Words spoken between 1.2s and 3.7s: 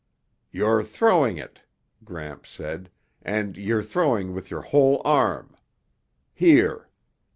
it," Gramps said, "and